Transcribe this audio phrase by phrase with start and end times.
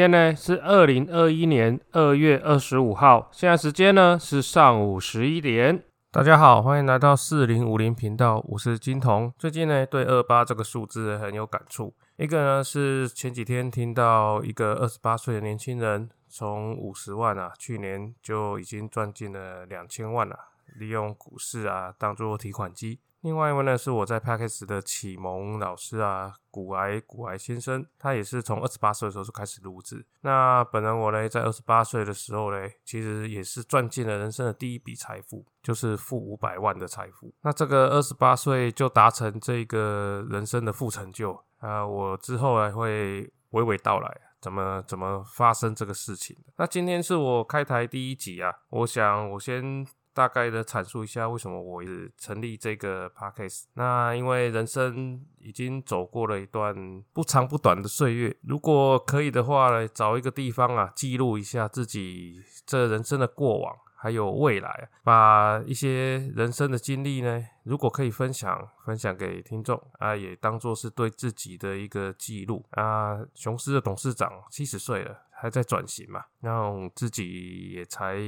[0.00, 5.84] 今天呢是二零二一年二月二十五号，现在时间呢是上午十一点。
[6.10, 9.30] 大家好，欢迎来到四零五零频道，我是金童。
[9.38, 20.34] 最近呢对二八这个数字很有感触，一个呢是前几天听到一个二十八岁的年轻人从五十万啊，去年就已经赚进了两千万了，
[20.78, 23.00] 利用股市啊当做提款机。
[23.22, 30.06] 另外一位呢，是我在 p a c k e 的启蒙老师啊，古癌古癌先生，他也是从二十八岁的时候就开始录制。
[30.22, 37.30] 那本人我呢，在二十八岁的时候呢，其实也是赚进了人生的第一笔财富，就是负五百万的财富。
[37.42, 46.34] 那这个二十八岁就达成这个人生的副成就啊，我之后还会娓娓道来，怎么怎么发生这个事情。
[46.56, 49.86] 那今天是我开台第一集啊，我想我先。
[50.12, 51.82] 大概的阐述一下为什么我
[52.18, 53.64] 成立这个 podcast。
[53.74, 73.18] 那因为人生已经走过了一段不长不短的岁月，如果可以的话呢，找一个地方啊，记录一下自己这人生的过往还有未来，把一些人生的经历呢，如果可以分享分享给听众啊，也当做是对自己的一个记录啊。
[73.34, 78.18] 雄狮的董事长七十岁了，还在转型嘛，然后自己也才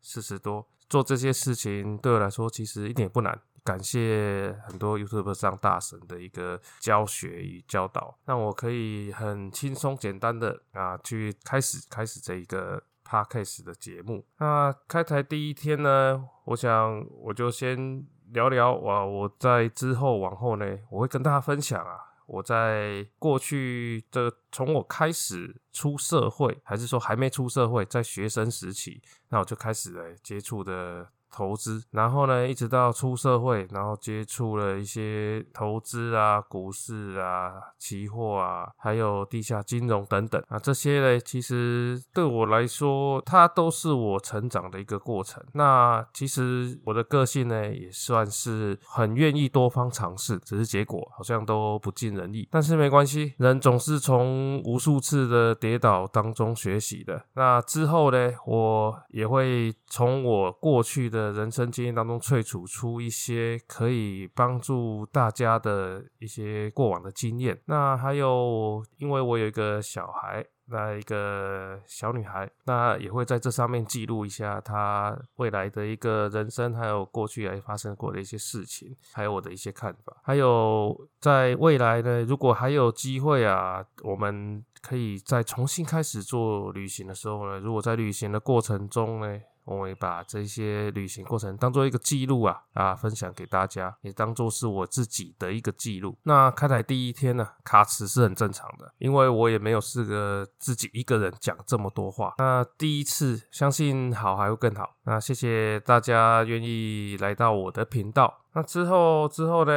[0.00, 0.66] 四十多。
[0.88, 14.24] 做这些事情对我来说其实一点不难，感谢很多 YouTube 上大神的一个教学与教导，让我可以很轻松简单的啊去开始开始这一个 Podcast 的节目。
[14.38, 22.11] 那开台第一天呢，我想我就先聊聊哇，我在之后往后呢，我会跟大家分享啊。
[22.32, 31.10] 我在过去的从我开始出社会，还是说还没出社会，在学生时期，那我就开始了接触的。
[31.32, 45.42] 投资，然后呢，一直到出社会，然后接触了一些投资啊、股市啊、期货啊，还有地下金融等等啊，这些呢，其实对我来说，它都是我成长的一个过程。
[45.54, 52.46] 那其实我的个性呢，也算是很愿意多方尝试，只是结果好像都不尽人意。
[52.50, 57.24] 但是没关系，人总是从无数次的跌倒当中学习的。
[57.32, 61.21] 那之后呢，我也会从我过去的。
[61.22, 67.60] 的人生经验当中萃取出一些可以帮助大家的一些过往的经验。
[67.66, 80.16] 那还有，因为我有一个小孩，那一个小女孩，那也会在这上面记录一下她未来的一个人生，还有过去还发生过的一些事情，还有我的一些看法。
[80.22, 89.40] 还有在未来呢，如果还有机会啊，我们可以再重新开始做旅行的时候呢，如果在旅行的过程中呢。
[89.64, 96.18] 我会把这些旅行过程当做一个记录啊啊，分享给大家，也当做是我自己的一个记录。
[96.24, 102.34] 那开台第一天呢，卡词是很正常的，因为我也没有试个自己一个人讲这么多话。
[102.38, 104.96] 那第一次，相信好还会更好。
[105.04, 108.40] 那谢谢大家愿意来到我的频道。
[108.54, 109.72] 那之后之后呢，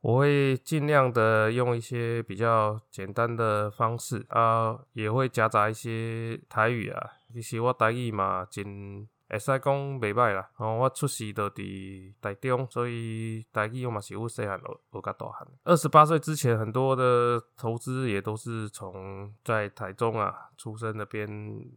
[0.00, 7.10] 我会尽量的用一些比较简单的方式啊，也会夹杂一些台语啊。
[7.32, 9.08] 其实我台语嘛，真。
[9.28, 15.46] 会使讲袂歹啦，哦，我出世都伫台中，所以台语我嘛是有细汉学学甲大汉。
[15.64, 21.28] 二十八岁之前，很多的投资也都是从在台中啊出生那边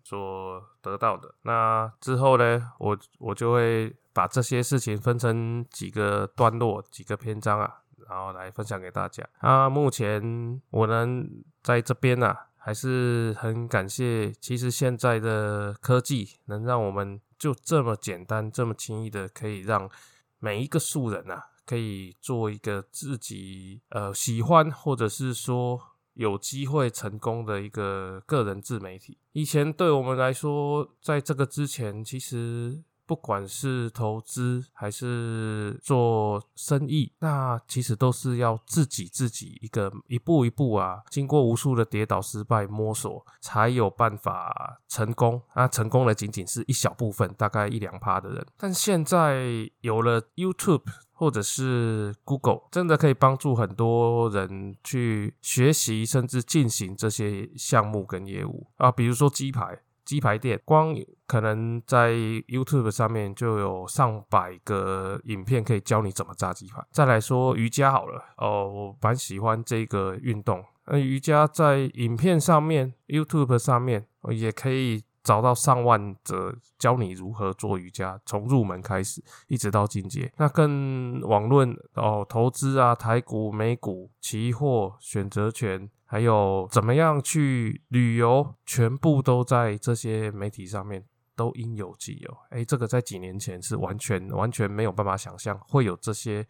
[0.01, 1.35] 所得到的。
[1.41, 9.28] 那之后呢，我我就会把这些事情分成几个段落、几个篇章啊，然后来分享给大家。
[9.40, 11.29] 啊，目前我能
[11.61, 14.31] 在这边啊，还是很感谢。
[14.31, 17.19] 其实现在的科技能让我们。
[17.41, 19.90] 就这么简单，这么轻易的，可以让
[20.38, 25.81] 每一个素人呐，可以做一个自己呃喜欢，或者是说
[26.13, 29.18] 有机会成功的一个个人自媒体。
[29.31, 32.84] 以前对我们来说，在这个之前，其实。
[33.11, 45.41] 不管是投资还是做生意，那其实都是要自己自己一个一步一步啊，经过无数的跌倒、失败、摸索，才有办法成功。
[45.55, 48.47] 那成功的仅仅是一小部分，大概一两趴的人。
[48.55, 59.81] 但现在有了 YouTube 或者是 Google，真的可以帮助很多人去学习，甚至进行这些项目跟业务啊，比如说鸡排。
[60.03, 60.93] 鸡排店，光
[61.31, 66.85] 可能在 YouTube 上面就有上百个影片可以教你怎么炸鸡排。
[66.91, 70.61] 再来说瑜伽好了，哦，我蛮喜欢这个运动。
[70.87, 80.29] 那瑜伽在影片上面，YouTube 上面也可以找到上万则教你如何做瑜伽，从入门开始一直到进阶。
[80.35, 85.89] 那跟网论哦，投资啊，台股、美股、期货、选择权。
[86.03, 91.05] 还有怎么样去旅游，全部都在这些媒体上面
[91.35, 92.37] 都应有尽有。
[92.49, 96.45] 哎，这个在几年前是完全完全没有办法想象会有这些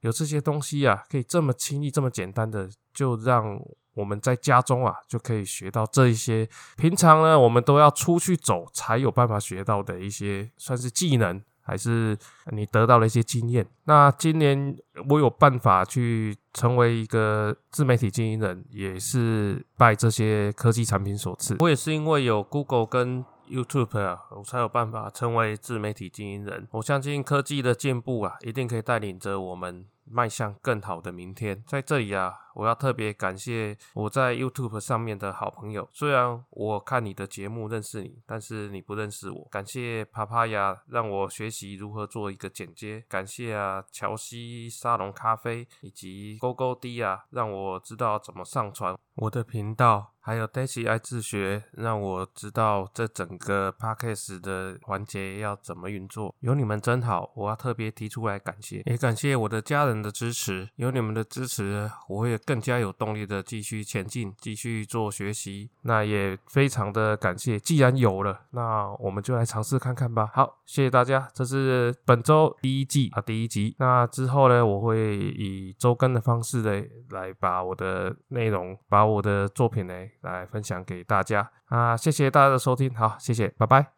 [0.00, 3.60] 有这些东西啊，可以这么轻易、这么简单的就让
[3.94, 11.42] 我们在家中啊就可以学到这一些平常呢我们都要出去走才有办法学到的一些算是技能。
[11.66, 12.14] 还是
[12.52, 13.66] 你得到了一些经验。
[13.84, 14.76] 那今年
[15.08, 21.56] 我有办法去成为一个自媒体经营人，也是拜这些科技产品所赐。
[21.60, 26.68] 我也是因为有 Google 跟 YouTube 啊，我才有办法成为自媒体经营人。
[26.72, 29.86] 我相信科技的进步啊，一定可以带领着我们。
[30.06, 35.88] 迈向更好的明天，在这里啊，我要特别感谢我在 YouTube 上面的好朋友。
[35.92, 39.48] 虽然我看你的节目认识你，但是你不认识我。
[39.50, 43.04] 感谢帕帕亚让我学习如何做一个剪接。
[43.08, 50.12] 感谢啊，乔西沙龙咖啡以及勾勾滴啊，让我知道怎么上传我的频道。
[50.26, 56.34] 还有 Daisy 爱自学，让我知道这整个 Podcast 的环节要怎么运作。
[56.40, 60.66] 有你们真好，我要特别提出来感谢，也感谢我的家人的支持。
[60.76, 65.70] 有你们的支持，我会更加有动力的继续前进，继续做学习。
[65.82, 70.30] 那也非常的感谢，既然有了，那我们就来尝试看看吧。
[70.32, 73.74] 好，谢谢大家，这是本周第一季啊第一集。
[73.78, 79.94] 那之后呢，我会以周更的方式呢，来把我的内容，把我的作品呢。
[80.22, 81.96] 来分享给大家啊！
[81.96, 83.92] 谢谢大家的收听，好，谢谢，拜拜。